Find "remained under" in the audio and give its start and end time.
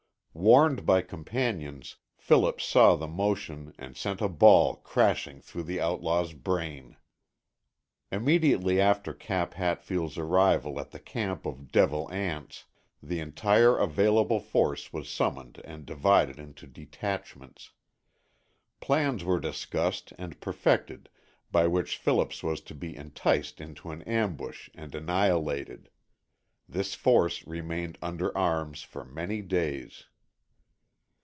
27.45-28.35